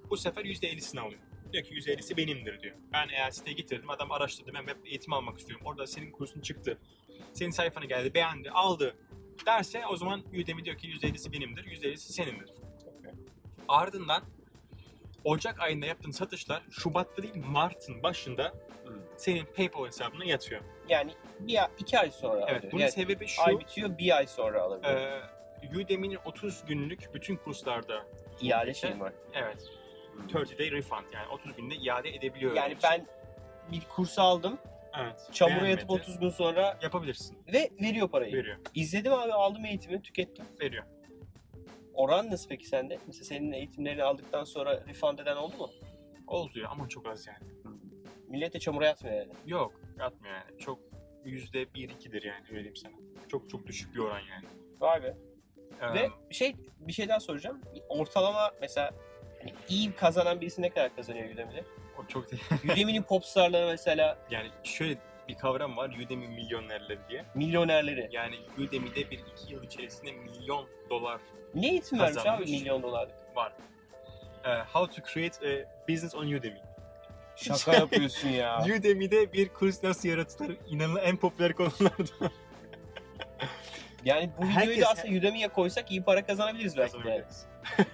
bu 0.09 0.17
sefer 0.17 0.45
%50'sini 0.45 0.99
alıyor. 0.99 1.19
Diyor 1.53 1.63
ki 1.63 1.73
%50'si 1.75 2.17
benimdir 2.17 2.61
diyor. 2.61 2.75
Ben 2.93 3.09
eğer 3.09 3.31
siteye 3.31 3.53
getirdim, 3.55 3.89
adam 3.89 4.11
araştırdı, 4.11 4.51
ben 4.53 4.65
web 4.65 4.85
eğitim 4.85 5.13
almak 5.13 5.39
istiyorum. 5.39 5.65
Orada 5.65 5.87
senin 5.87 6.11
kursun 6.11 6.41
çıktı. 6.41 6.77
Senin 7.33 7.51
sayfana 7.51 7.85
geldi, 7.85 8.13
beğendi, 8.13 8.51
aldı 8.51 8.95
derse 9.45 9.85
o 9.87 9.97
zaman 9.97 10.19
Udemy 10.43 10.65
diyor 10.65 10.77
ki 10.77 10.87
%50'si 10.87 11.31
benimdir, 11.33 11.63
%50'si 11.65 11.97
senindir. 11.97 12.49
Ardından 13.67 14.23
Ocak 15.23 15.59
ayında 15.59 15.85
yaptığın 15.85 16.11
satışlar 16.11 16.63
Şubat'ta 16.71 17.23
değil 17.23 17.35
Mart'ın 17.45 18.03
başında 18.03 18.53
Hmm. 18.87 18.93
senin 19.17 19.45
PayPal 19.45 19.85
hesabına 19.87 20.25
yatıyor. 20.25 20.61
Yani 20.89 21.11
bir, 21.39 21.59
iki 21.79 21.99
ay 21.99 22.11
sonra 22.11 22.45
Evet, 22.47 22.57
alıyor. 22.59 22.71
bunun 22.71 22.81
Yani 22.81 22.91
sebebi 22.91 23.27
şu. 23.27 23.41
ay 23.43 23.59
bitiyor 23.59 23.97
bir 23.97 24.17
ay 24.17 24.27
sonra 24.27 24.61
alabiliyor. 24.61 24.95
Ee, 25.01 25.21
Udemy'nin 25.77 26.19
30 26.25 26.63
günlük 26.67 27.13
bütün 27.13 27.35
kurslarda 27.35 28.05
İade 28.41 28.73
şeyim 28.73 28.99
var. 28.99 29.13
evet 29.33 29.57
30 30.35 30.59
day 30.59 30.71
refund 30.71 31.05
yani 31.13 31.27
30 31.27 31.55
günde 31.55 31.75
iade 31.75 32.09
edebiliyor. 32.09 32.53
Yani 32.55 32.77
ben 32.83 33.07
bir 33.71 33.81
kurs 33.95 34.19
aldım. 34.19 34.57
Evet, 35.03 35.29
Çamura 35.31 35.55
beğenmedi, 35.55 35.71
yatıp 35.71 35.91
30 35.91 36.19
gün 36.19 36.29
sonra 36.29 36.79
yapabilirsin. 36.81 37.37
ve 37.53 37.69
veriyor 37.81 38.09
parayı. 38.09 38.33
Veriyor. 38.33 38.57
İzledim 38.75 39.13
abi 39.13 39.33
aldım 39.33 39.65
eğitimi 39.65 40.01
tükettim. 40.01 40.45
Veriyor. 40.61 40.83
Oran 41.93 42.31
nasıl 42.31 42.49
peki 42.49 42.67
sende? 42.67 42.97
Mesela 43.07 43.23
senin 43.23 43.51
eğitimlerini 43.51 44.03
aldıktan 44.03 44.43
sonra 44.43 44.85
refund 44.87 45.19
eden 45.19 45.35
oldu 45.35 45.57
mu? 45.57 45.69
Oldu 46.27 46.59
ya 46.59 46.69
ama 46.69 46.87
çok 46.89 47.07
az 47.07 47.27
yani. 47.27 47.39
Millet 48.27 48.53
de 48.53 48.59
çamura 48.59 48.85
yatmıyor 48.85 49.17
yani. 49.17 49.31
Yok 49.45 49.73
yapmıyor 49.99 50.35
yani. 50.35 50.59
Çok 50.59 50.79
yüzde 51.25 51.73
bir 51.73 51.89
ikidir 51.89 52.23
yani 52.23 52.43
öyle 52.45 52.53
diyeyim 52.55 52.75
sana. 52.75 52.93
Çok 53.27 53.49
çok 53.49 53.67
düşük 53.67 53.95
bir 53.95 53.99
oran 53.99 54.19
yani. 54.19 54.45
Vay 54.79 55.03
be. 55.03 55.17
Ee, 55.81 55.93
Ve 55.93 56.09
şey 56.31 56.55
bir 56.79 56.93
şey 56.93 57.09
daha 57.09 57.19
soracağım. 57.19 57.61
Ortalama 57.89 58.51
mesela 58.61 58.91
hani 59.39 59.53
iyi 59.69 59.91
kazanan 59.91 60.41
birisi 60.41 60.61
ne 60.61 60.69
kadar 60.69 60.95
kazanıyor 60.95 61.29
Udemy'de? 61.29 61.63
O 61.99 62.07
çok 62.07 62.31
değil. 62.31 62.43
Udemy'nin 62.73 63.03
popstarları 63.03 63.67
mesela 63.67 64.17
Yani 64.31 64.49
şöyle 64.63 64.97
bir 65.27 65.35
kavram 65.37 65.77
var 65.77 65.89
Udemy 66.05 66.27
milyonerleri 66.27 66.99
diye. 67.09 67.25
milyonerleri. 67.35 68.09
Yani 68.11 68.35
Udemy'de 68.57 69.11
bir 69.11 69.19
iki 69.19 69.53
yıl 69.53 69.63
içerisinde 69.63 70.11
milyon 70.11 70.65
dolar 70.89 71.21
Ne 71.55 71.69
eğitim 71.69 71.99
vermiş 71.99 72.17
abi 72.17 72.23
Kazanmış. 72.25 72.49
milyon 72.51 72.83
dolarlık? 72.83 73.15
var. 73.35 73.53
Ee, 74.45 74.49
how 74.73 75.01
to 75.01 75.07
create 75.13 75.37
a 75.49 75.69
business 75.89 76.15
on 76.15 76.27
Udemy. 76.27 76.61
Şaka 77.35 77.73
yapıyorsun 77.73 78.29
ya. 78.29 78.65
Udemy'de 78.79 79.33
bir 79.33 79.49
kurs 79.49 79.83
nasıl 79.83 80.09
yaratılır? 80.09 80.57
İnanılmaz 80.67 81.03
en 81.05 81.17
popüler 81.17 81.53
konulardan. 81.53 82.31
Yani 84.05 84.29
bu 84.37 84.41
videoyu 84.41 84.55
Herkes- 84.55 84.81
da 84.81 84.89
aslında 84.89 85.17
Udemy'ye 85.17 85.47
koysak 85.47 85.91
iyi 85.91 86.03
para 86.03 86.25
kazanabiliriz 86.25 86.77
belki 86.77 87.03
de. 87.03 87.25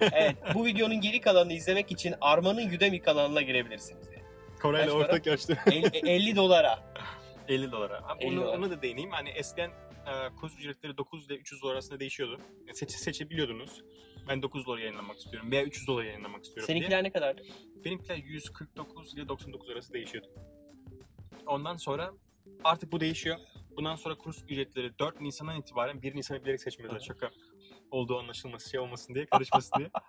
Evet 0.12 0.36
bu 0.54 0.66
videonun 0.66 1.00
geri 1.00 1.20
kalanını 1.20 1.52
izlemek 1.52 1.92
için 1.92 2.14
Arman'ın 2.20 2.68
Udemy 2.68 3.00
kanalına 3.00 3.42
girebilirsiniz. 3.42 4.08
Yani. 4.12 4.22
Para? 4.62 4.92
ortak 4.92 5.26
yaşlı. 5.26 5.56
El- 5.66 6.06
50 6.08 6.36
dolara. 6.36 6.78
50 7.48 7.72
dolara. 7.72 7.98
Ama 7.98 8.20
50 8.20 8.38
onu, 8.38 8.46
dolar. 8.46 8.58
onu 8.58 8.70
da 8.70 8.82
değineyim. 8.82 9.10
Hani 9.10 9.28
eskiden 9.28 9.70
e, 10.06 10.34
kurs 10.40 10.58
ücretleri 10.58 10.96
9 10.96 11.26
ile 11.26 11.34
300 11.34 11.62
dolar 11.62 11.72
arasında 11.72 12.00
değişiyordu. 12.00 12.40
Yani 12.66 12.76
Seç, 12.76 12.90
seçebiliyordunuz. 12.90 13.82
Ben 14.28 14.42
9 14.42 14.66
dolar 14.66 14.78
yayınlamak 14.78 15.18
istiyorum 15.18 15.50
veya 15.50 15.62
300 15.64 15.86
dolar 15.86 16.04
yayınlamak 16.04 16.44
istiyorum 16.44 16.68
diye. 16.68 16.78
Seninkiler 16.78 17.02
ne 17.04 17.10
kadardı? 17.10 17.42
Benimkiler 17.84 18.16
149 18.16 19.14
ile 19.14 19.28
99 19.28 19.70
arası 19.70 19.92
değişiyordu. 19.92 20.28
Ondan 21.46 21.76
sonra 21.76 22.12
artık 22.64 22.92
bu 22.92 23.00
değişiyor. 23.00 23.36
Bundan 23.76 23.96
sonra 23.96 24.14
kurs 24.14 24.42
ücretleri 24.42 24.98
4 24.98 25.20
Nisan'dan 25.20 25.60
itibaren 25.60 26.02
1 26.02 26.16
Nisan'ı 26.16 26.44
bilerek 26.44 26.60
seçmiyorlar. 26.60 27.00
Şaka 27.00 27.30
olduğu 27.90 28.18
anlaşılması 28.18 28.70
şey 28.70 28.80
olmasın 28.80 29.14
diye, 29.14 29.26
karışmasın 29.26 29.78
diye. 29.78 29.90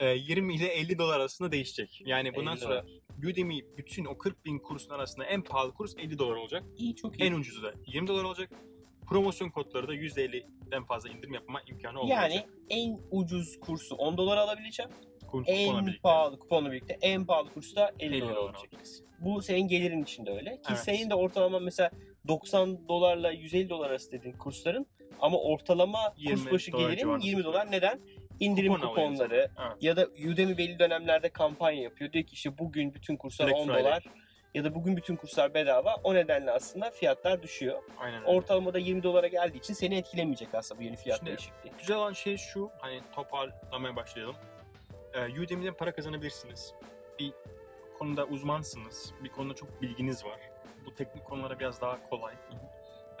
E, 0.00 0.06
20 0.08 0.54
ile 0.54 0.66
50 0.66 0.98
dolar 0.98 1.20
arasında 1.20 1.52
değişecek. 1.52 2.02
Yani 2.04 2.34
bundan 2.34 2.52
50 2.52 2.60
sonra 2.60 2.84
Udemy 3.18 3.60
bütün 3.76 4.04
o 4.04 4.18
40 4.18 4.44
bin 4.44 4.58
kursun 4.58 4.90
arasında 4.90 5.24
en 5.24 5.42
pahalı 5.42 5.74
kurs 5.74 5.94
50 5.98 6.18
dolar 6.18 6.36
olacak. 6.36 6.64
İyi 6.76 6.96
çok 6.96 7.20
iyi. 7.20 7.22
En 7.24 7.32
ucuzu 7.32 7.62
da 7.62 7.74
20 7.86 8.08
dolar 8.08 8.24
olacak. 8.24 8.50
Promosyon 9.08 9.50
kodları 9.50 9.88
da 9.88 9.94
%50'den 9.94 10.84
fazla 10.84 11.10
indirim 11.10 11.34
yapma 11.34 11.62
imkanı 11.66 12.00
olacak. 12.00 12.18
yani 12.22 12.46
en 12.68 13.00
ucuz 13.10 13.60
kursu 13.60 13.94
10 13.94 14.16
dolara 14.16 14.40
alabileceğim. 14.40 14.90
Kupona 15.26 15.44
En 15.46 15.86
birlikte 15.86 16.00
pahalı 16.02 16.38
kuponla 16.38 16.72
birlikte 16.72 16.98
en 17.02 17.26
pahalı 17.26 17.52
kurs 17.54 17.76
da 17.76 17.92
50, 17.98 18.14
50 18.14 18.20
dolar 18.22 18.30
dolar 18.36 18.42
olacak. 18.42 18.62
olacak. 18.72 18.86
Bu 19.20 19.42
senin 19.42 19.68
gelirin 19.68 20.02
içinde 20.02 20.30
öyle. 20.30 20.50
Ki 20.50 20.62
Evet. 20.68 20.78
senin 20.78 21.10
de 21.10 21.14
ortalama 21.14 21.58
mesela 21.58 21.90
90 22.28 22.88
dolarla 22.88 23.30
150 23.30 23.68
dolar 23.70 23.90
arası 23.90 24.12
dediğin 24.12 24.34
kursların 24.34 24.86
ama 25.20 25.38
ortalama 25.38 26.14
20 26.16 26.40
kurs 26.42 26.52
başı 26.52 26.72
dolar 26.72 26.82
gelirin 26.82 27.00
civarında 27.02 27.26
20 27.26 27.44
dolar. 27.44 27.70
Neden? 27.70 28.00
İndirim 28.40 28.74
Kupon 28.74 28.88
kuponları 28.88 29.50
ya 29.80 29.96
da 29.96 30.06
Udemy 30.32 30.58
belli 30.58 30.78
dönemlerde 30.78 31.28
kampanya 31.28 31.82
yapıyor. 31.82 32.12
Diyor 32.12 32.24
ki 32.24 32.34
işte 32.34 32.58
bugün 32.58 32.94
bütün 32.94 33.16
kurslar 33.16 33.46
Black 33.48 33.58
10 33.60 33.64
Friday. 33.66 33.82
dolar 33.84 34.04
ya 34.54 34.64
da 34.64 34.74
bugün 34.74 34.96
bütün 34.96 35.16
kurslar 35.16 35.54
bedava. 35.54 35.94
O 36.04 36.14
nedenle 36.14 36.50
aslında 36.50 36.90
fiyatlar 36.90 37.42
düşüyor. 37.42 37.82
Aynen 37.98 38.20
öyle. 38.20 38.26
Ortalamada 38.26 38.78
20 38.78 39.02
dolara 39.02 39.26
geldiği 39.26 39.58
için 39.58 39.74
seni 39.74 39.96
etkilemeyecek 39.96 40.54
aslında 40.54 40.80
bu 40.80 40.84
yeni 40.84 40.96
fiyat 40.96 41.18
Şimdi- 41.18 41.30
değişikliği. 41.30 41.72
Güzel 41.78 41.96
olan 41.96 42.12
şey 42.12 42.36
şu, 42.36 42.70
hani 42.78 43.00
toparlamaya 43.14 43.96
başlayalım. 43.96 44.36
Ee, 45.14 45.40
Udemy'den 45.42 45.74
para 45.74 45.92
kazanabilirsiniz. 45.92 46.74
Bir 47.18 47.32
konuda 47.98 48.24
uzmansınız, 48.26 49.12
bir 49.24 49.28
konuda 49.28 49.54
çok 49.54 49.82
bilginiz 49.82 50.24
var. 50.24 50.40
Bu 50.88 50.94
teknik 50.94 51.24
konulara 51.24 51.58
biraz 51.58 51.80
daha 51.80 52.08
kolay. 52.10 52.34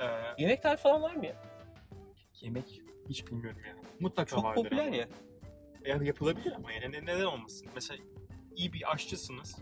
Ee, 0.00 0.04
Yemek 0.38 0.62
tarifi 0.62 0.82
falan 0.82 1.02
var 1.02 1.14
mı 1.14 1.26
ya? 1.26 1.36
yemek 2.40 2.80
hiç 3.08 3.26
bilmiyorum 3.26 3.60
ya. 3.66 3.76
Mutlaka 4.00 4.36
Çok 4.36 4.44
vardır 4.44 4.62
popüler 4.62 4.86
ama. 4.86 4.96
ya. 4.96 5.08
Ya 5.84 5.98
yapılabilir 6.02 6.52
ama 6.56 6.72
yani 6.72 6.92
ne- 6.92 7.06
neden 7.06 7.24
olmasın? 7.24 7.68
Mesela 7.74 8.02
iyi 8.56 8.72
bir 8.72 8.92
aşçısınız. 8.92 9.56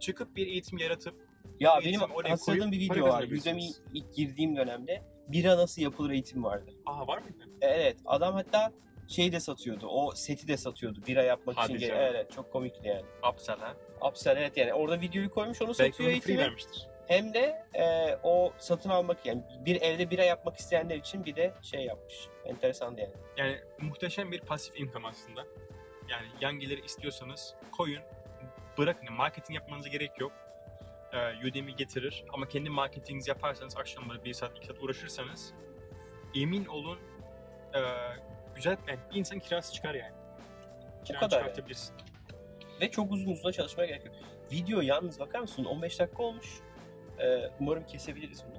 Çıkıp 0.00 0.36
bir 0.36 0.46
eğitim 0.46 0.78
yaratıp 0.78 1.14
Ya 1.60 1.78
Eğitim 1.82 2.00
benim 2.00 2.30
hatırladığım 2.30 2.72
bir 2.72 2.80
video 2.80 3.08
var. 3.08 3.22
Udemy 3.22 3.66
ilk 3.94 4.14
girdiğim 4.14 4.56
dönemde 4.56 5.02
bira 5.28 5.56
nasıl 5.58 5.82
yapılır 5.82 6.10
eğitim 6.10 6.44
vardı. 6.44 6.70
aha 6.86 7.06
var 7.06 7.18
mıydı? 7.22 7.48
Evet 7.60 7.96
adam 8.06 8.34
hatta 8.34 8.72
şeyi 9.08 9.32
de 9.32 9.40
satıyordu. 9.40 9.86
O 9.86 10.10
seti 10.14 10.48
de 10.48 10.56
satıyordu. 10.56 11.02
Bira 11.06 11.22
yapmak 11.22 11.56
Hadi 11.58 11.72
için. 11.72 11.88
canım. 11.88 12.00
Evet 12.02 12.30
çok 12.32 12.52
komikti 12.52 12.88
yani. 12.88 13.02
Upsell 13.32 13.58
ha. 13.58 13.74
Upsell 14.08 14.36
evet 14.36 14.56
yani 14.56 14.74
orada 14.74 15.00
videoyu 15.00 15.30
koymuş 15.30 15.62
onu 15.62 15.68
Belki 15.68 15.76
satıyor 15.76 15.90
onu 15.90 15.96
free 16.20 16.32
eğitimi. 16.32 16.38
vermiştir. 16.38 16.88
Hem 17.10 17.34
de 17.34 17.62
e, 17.74 18.16
o 18.22 18.52
satın 18.58 18.90
almak 18.90 19.26
yani 19.26 19.42
bir 19.64 19.82
evde 19.82 20.10
bira 20.10 20.24
yapmak 20.24 20.56
isteyenler 20.56 20.96
için 20.96 21.24
bir 21.24 21.36
de 21.36 21.54
şey 21.62 21.84
yapmış. 21.84 22.28
Enteresandı 22.44 23.00
yani. 23.00 23.12
Yani 23.36 23.60
muhteşem 23.80 24.32
bir 24.32 24.40
pasif 24.40 24.80
income 24.80 25.08
aslında. 25.08 25.46
Yani 26.08 26.26
yan 26.40 26.58
geliri 26.58 26.84
istiyorsanız 26.84 27.54
koyun. 27.72 28.02
Bırakın 28.78 29.06
yani 29.06 29.16
marketing 29.16 29.54
yapmanıza 29.54 29.88
gerek 29.88 30.20
yok. 30.20 30.32
Ee, 31.12 31.48
Udemy 31.48 31.76
getirir 31.76 32.24
ama 32.32 32.48
kendi 32.48 32.70
marketinginizi 32.70 33.30
yaparsanız 33.30 33.76
akşamları 33.76 34.24
bir 34.24 34.32
saat 34.32 34.56
iki 34.56 34.66
saat 34.66 34.82
uğraşırsanız 34.82 35.54
emin 36.34 36.66
olun 36.66 36.98
e, 37.74 37.80
güzel 38.54 38.76
yani 38.88 38.98
bir 39.10 39.18
insan 39.18 39.38
kirası 39.38 39.72
çıkar 39.72 39.94
yani. 39.94 40.14
Kiranı 41.04 41.20
kadar 41.20 41.36
yani. 41.36 41.42
çıkartabilirsin. 41.42 41.94
Ve 42.80 42.90
çok 42.90 43.12
uzun 43.12 43.30
uzun 43.32 43.50
çalışmaya 43.50 43.86
gerek 43.86 44.06
yok. 44.06 44.14
Video 44.52 44.80
yalnız 44.80 45.20
bakar 45.20 45.40
mısın 45.40 45.64
15 45.64 45.98
dakika 46.00 46.22
olmuş. 46.22 46.60
E, 47.22 47.50
umarım 47.60 47.86
kesebiliriz 47.86 48.44
bunu. 48.48 48.58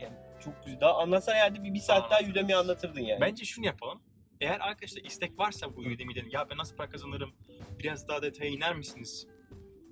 Yani 0.00 0.14
çok 0.44 0.64
güzel. 0.64 0.80
Daha 0.80 0.94
anlatsan 0.98 1.32
herhalde 1.34 1.62
bir, 1.64 1.74
bir 1.74 1.78
saat 1.78 2.10
daha 2.10 2.18
Anlatırız. 2.18 2.50
Anlatırdın 2.54 3.00
yani. 3.00 3.20
Bence 3.20 3.44
şunu 3.44 3.66
yapalım. 3.66 4.02
Eğer 4.40 4.60
arkadaşlar 4.60 5.02
istek 5.02 5.38
varsa 5.38 5.76
bu 5.76 5.80
Udemy'den 5.80 6.30
ya 6.30 6.50
ben 6.50 6.56
nasıl 6.58 6.76
para 6.76 6.90
kazanırım 6.90 7.30
biraz 7.78 8.08
daha 8.08 8.22
detaya 8.22 8.50
iner 8.50 8.74
misiniz? 8.76 9.26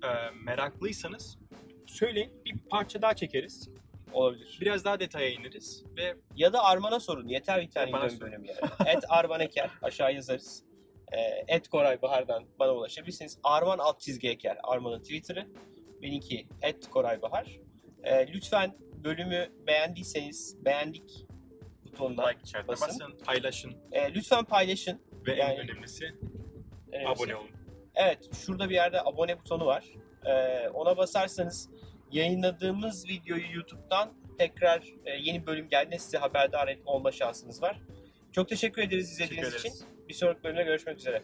Ee, 0.03 0.07
meraklıysanız 0.45 1.37
söyleyin 1.85 2.31
bir 2.45 2.57
parça 2.69 3.01
daha 3.01 3.13
çekeriz. 3.13 3.69
olabilir. 4.13 4.57
Biraz 4.61 4.85
daha 4.85 4.99
detaya 4.99 5.29
ineriz 5.29 5.83
ve 5.97 6.15
Ya 6.35 6.53
da 6.53 6.63
Arman'a 6.63 6.99
sorun. 6.99 7.27
Yeter 7.27 7.61
bir 7.61 7.69
tane 7.71 7.91
Bana 7.91 8.01
Udemy 8.05 8.17
sorun. 8.17 8.31
bölümü 8.31 8.47
yani. 8.47 8.59
Et 8.97 9.03
Arman 9.09 9.39
Eker. 9.39 9.69
Aşağı 9.81 10.13
yazarız. 10.13 10.63
E, 11.11 11.19
et 11.47 11.67
Koray 11.67 12.01
Bahar'dan 12.01 12.45
bana 12.59 12.71
ulaşabilirsiniz. 12.73 13.37
Arman 13.43 13.77
alt 13.79 13.99
çizgi 13.99 14.29
Eker. 14.29 14.57
Arman'ın 14.63 14.99
Twitter'ı. 14.99 15.47
Benimki 16.01 16.47
et 16.61 16.89
Koray 16.89 17.21
Bahar. 17.21 17.59
E, 18.03 18.27
lütfen 18.33 18.77
bölümü 19.03 19.49
beğendiyseniz 19.67 20.65
beğendik 20.65 21.25
butonuna 21.85 22.27
like 22.27 22.67
basın. 22.67 22.87
basın, 22.87 23.17
paylaşın 23.25 23.73
E, 23.91 24.13
lütfen 24.13 24.43
paylaşın. 24.45 25.01
ve 25.27 25.35
Yani- 25.35 25.53
en 25.53 25.59
önemlisi 25.69 26.05
Önemlisi. 26.91 27.09
abone 27.09 27.35
olun. 27.35 27.49
Evet, 27.95 28.29
şurada 28.45 28.69
bir 28.69 28.73
yerde 28.75 29.01
abone 29.01 29.39
butonu 29.39 29.65
var. 29.65 29.85
Ee, 30.25 30.69
ona 30.69 30.97
basarsanız 30.97 31.69
yayınladığımız 32.11 33.07
videoyu 33.09 33.55
YouTube'dan 33.55 34.13
tekrar 34.37 34.83
e, 35.05 35.11
yeni 35.11 35.45
bölüm 35.45 35.69
geldiğinde 35.69 35.99
size 35.99 36.17
haberdar 36.17 36.77
olma 36.85 37.11
şansınız 37.11 37.61
var. 37.61 37.81
Çok 38.31 38.49
teşekkür 38.49 38.81
ederiz 38.81 39.17
Teşekkür 39.17 39.35
izlediğiniz 39.35 39.59
için. 39.59 39.69
ederiz. 39.69 39.85
Bir 40.09 40.13
sonraki 40.13 40.43
bölümde 40.43 40.63
görüşmek 40.63 40.97
üzere. 40.97 41.21